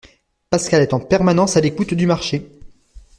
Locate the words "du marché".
1.93-2.49